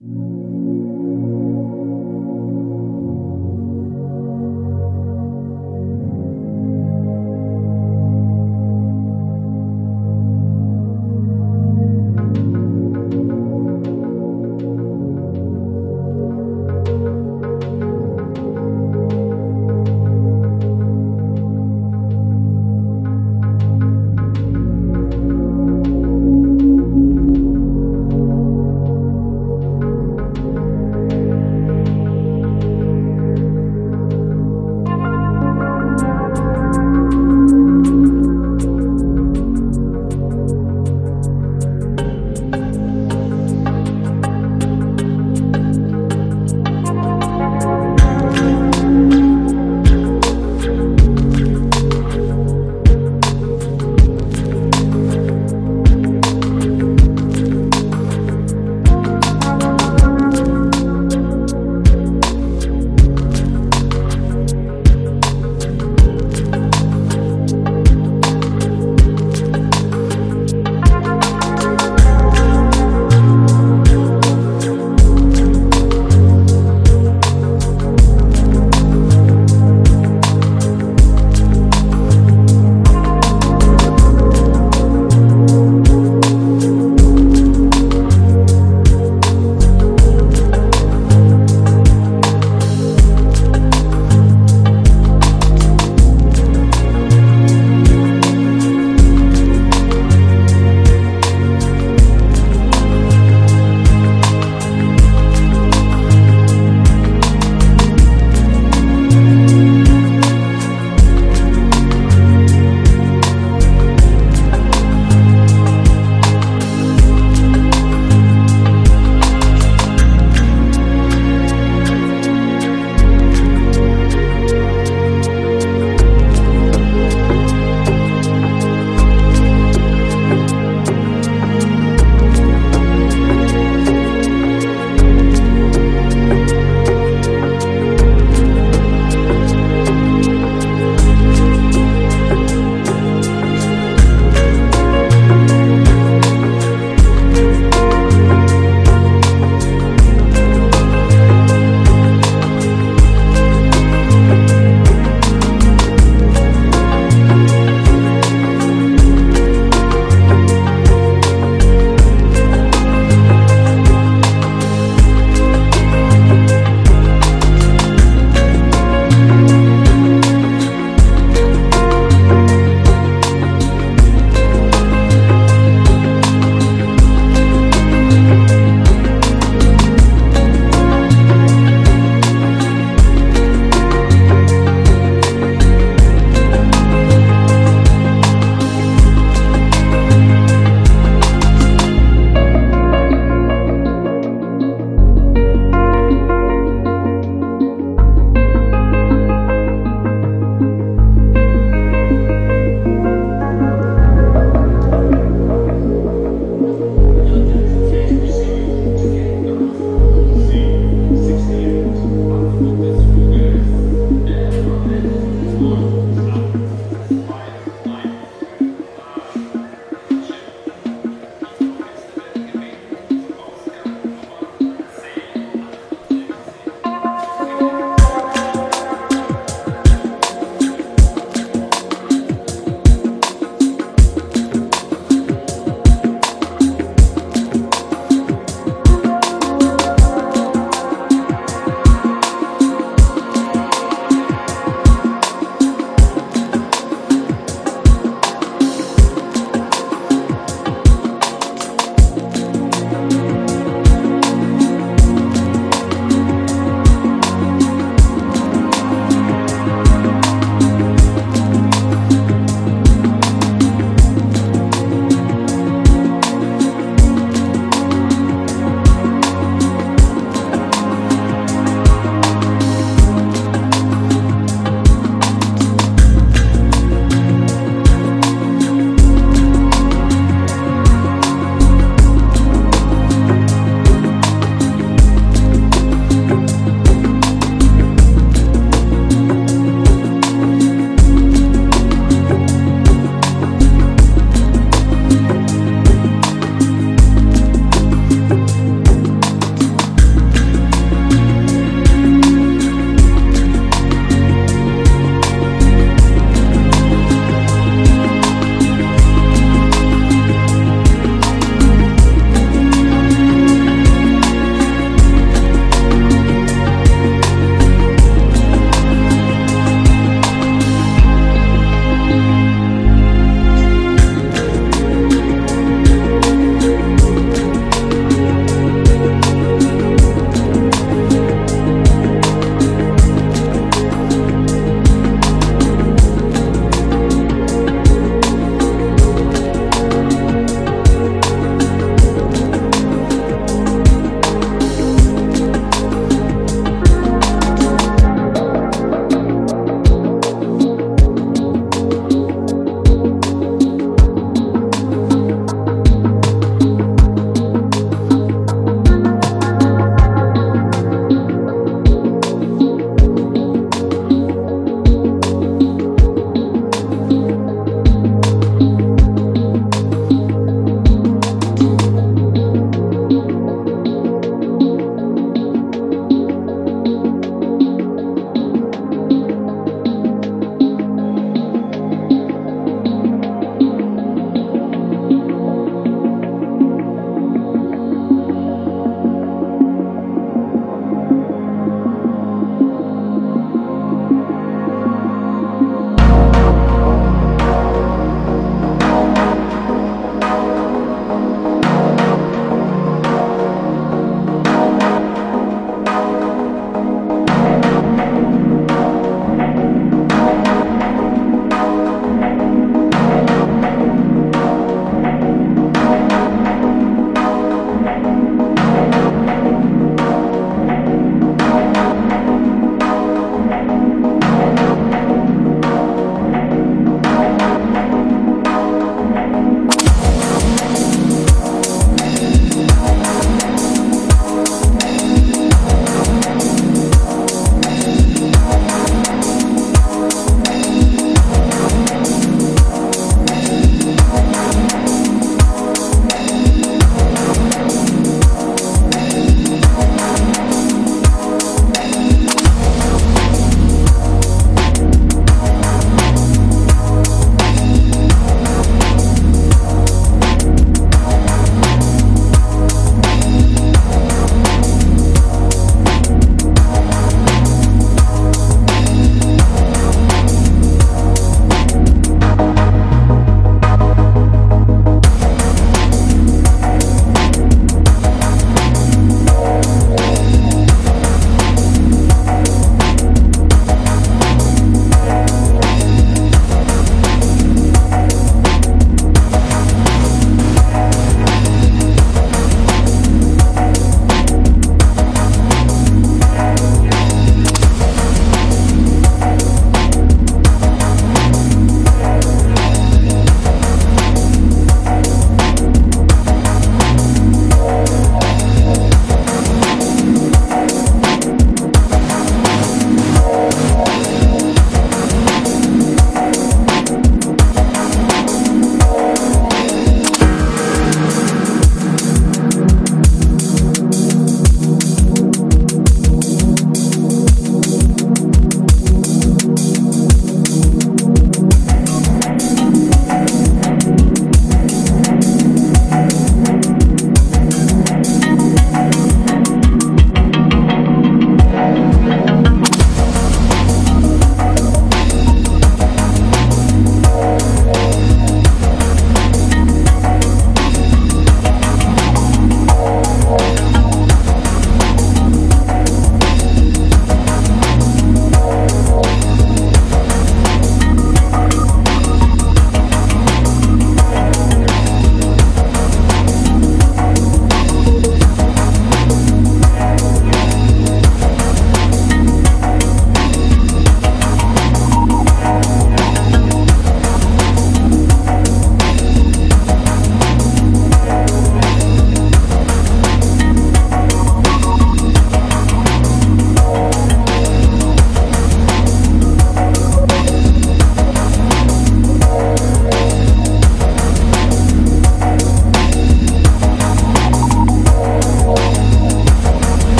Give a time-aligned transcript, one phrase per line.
[0.00, 0.27] Mm-hmm.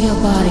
[0.00, 0.41] Your body.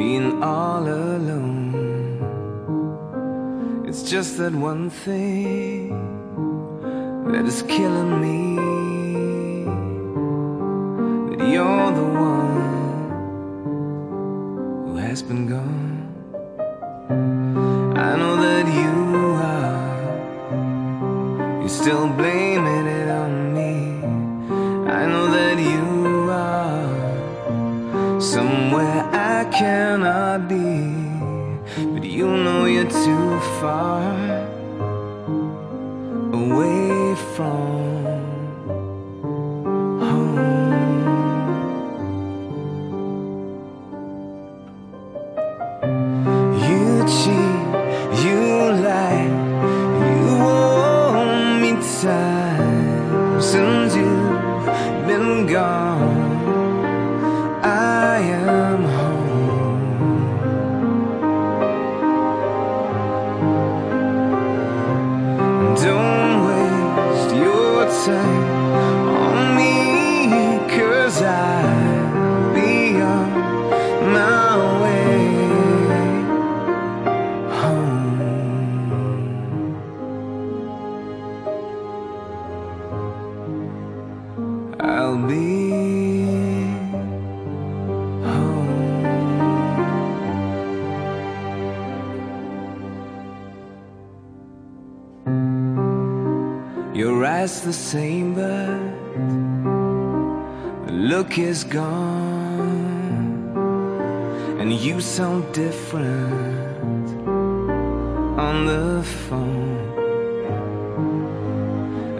[0.00, 1.76] being all alone.
[3.86, 5.90] It's just that one thing
[7.32, 8.38] that is killing me.
[11.28, 13.10] That you're the one
[14.86, 15.89] who has been gone.
[29.60, 30.64] can I be?
[31.92, 34.39] But you know you're too far.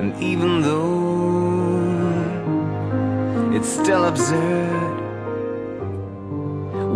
[0.00, 2.08] And even though
[3.54, 4.96] it's still absurd,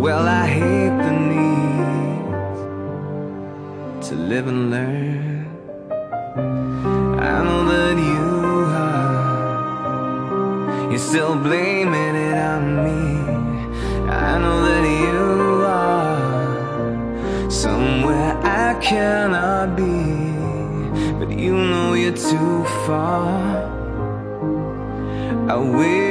[0.01, 2.25] well, I hate the need
[4.07, 5.45] to live and learn.
[7.21, 8.25] I know that you
[8.89, 13.03] are, you're still blaming it on me.
[14.09, 19.94] I know that you are somewhere I cannot be.
[21.37, 23.69] You know you're too far.
[25.49, 26.04] Away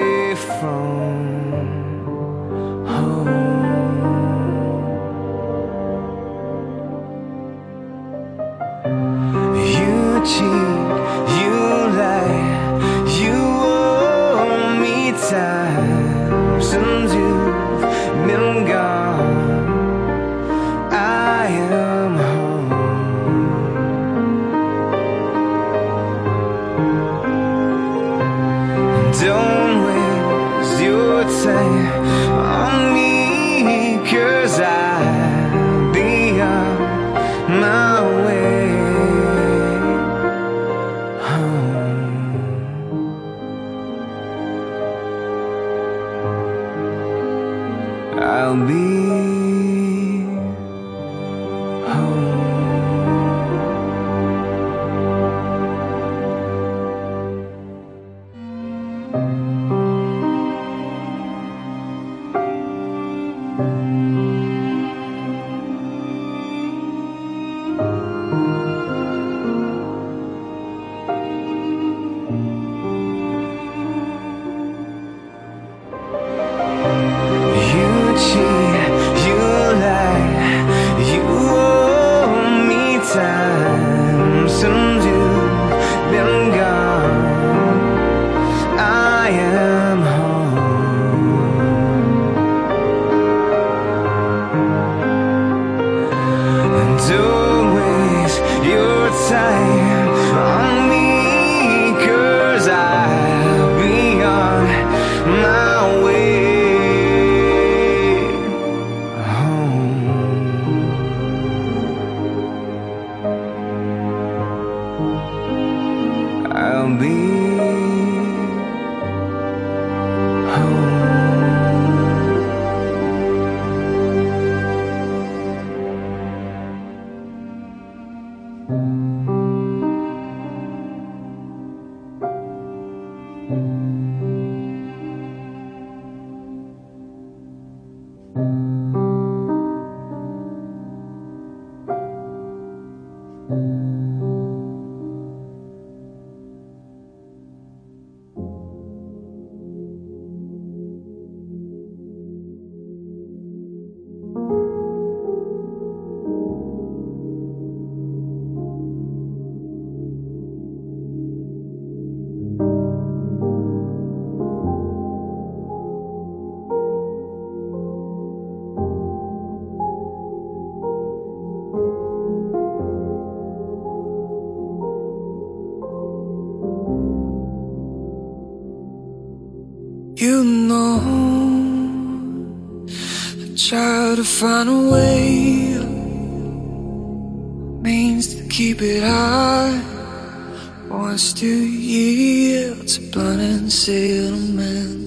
[191.05, 195.05] Wants to yield to and settlement.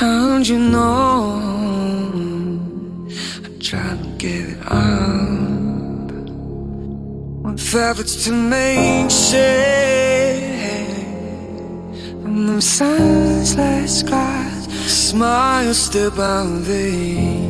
[0.00, 1.38] And you know,
[3.44, 6.10] I try to give it up
[7.44, 9.38] with efforts to make sense.
[12.24, 17.47] And them sunless skies, smile still bound vain.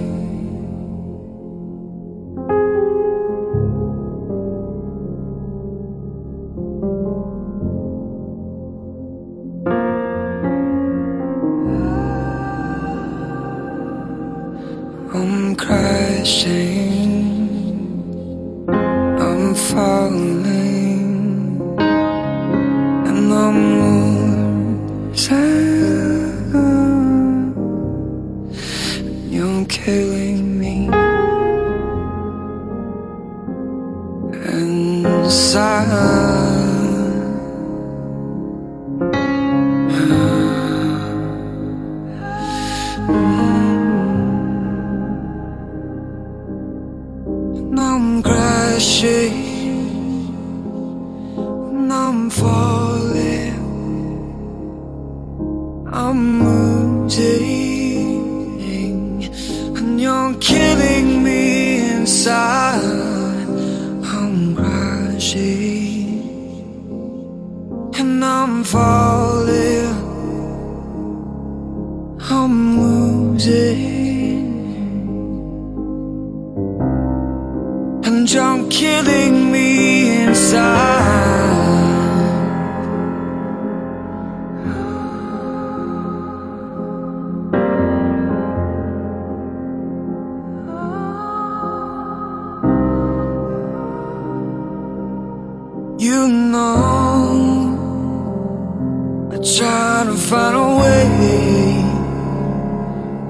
[100.28, 101.04] Find a way,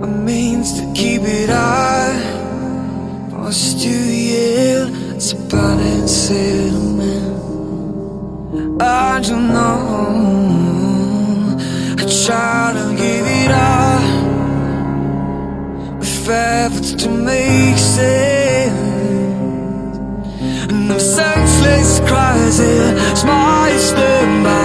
[0.02, 2.18] a means to keep it high.
[3.30, 7.36] Was to yield to blood and settlement.
[8.82, 10.08] I don't know.
[12.00, 14.02] I try to give it up
[16.00, 18.76] with efforts to make sense.
[20.68, 24.57] And the senseless cries it smiles them by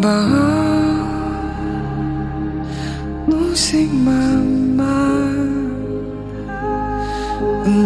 [0.00, 0.08] 把
[3.26, 4.14] 路行慢
[4.76, 4.86] 慢，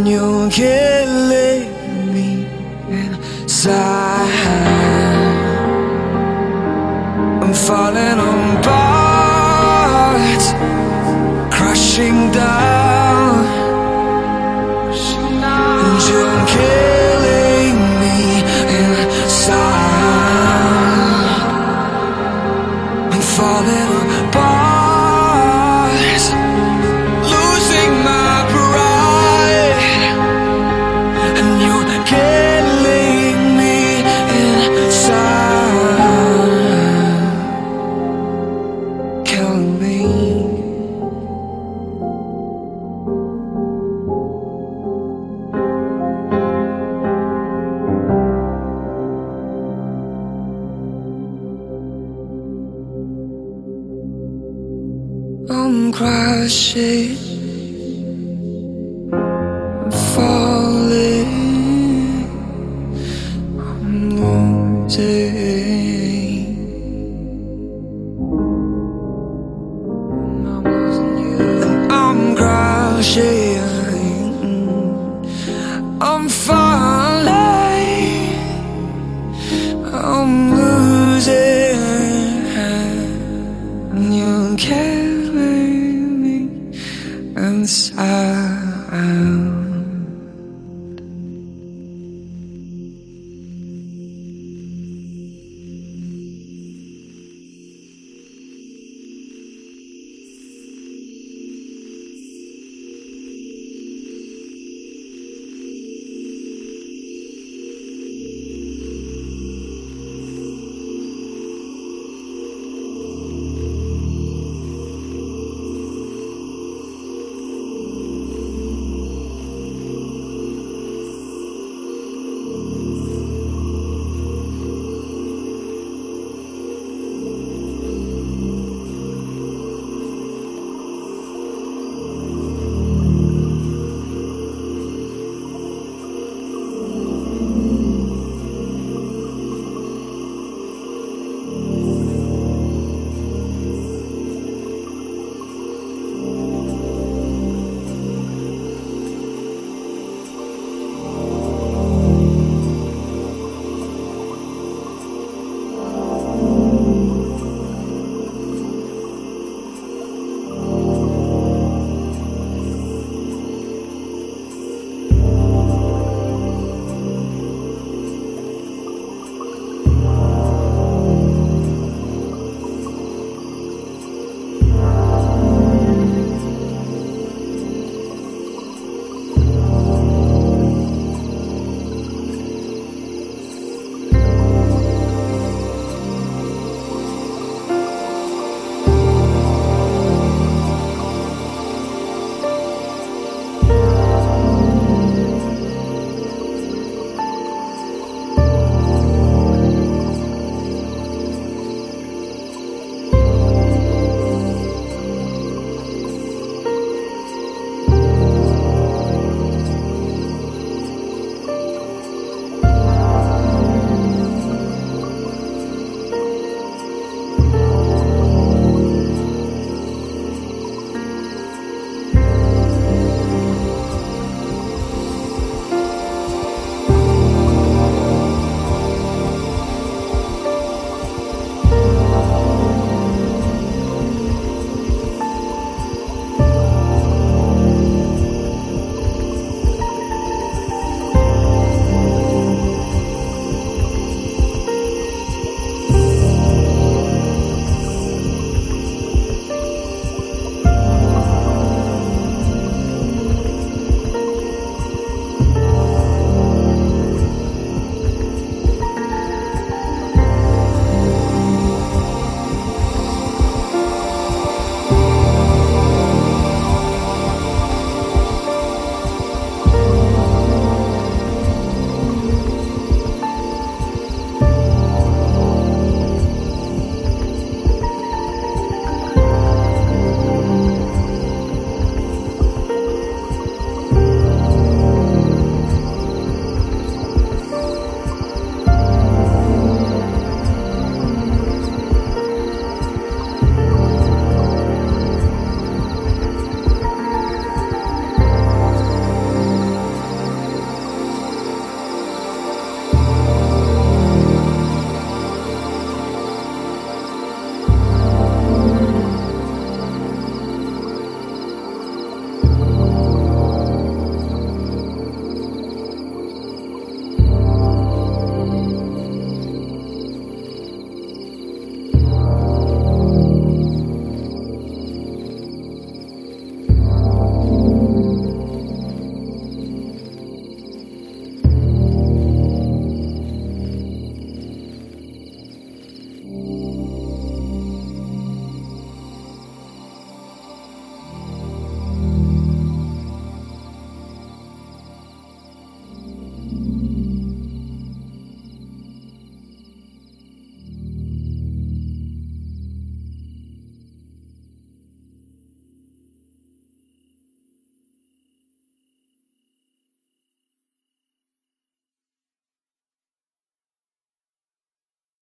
[0.06, 1.03] 永远。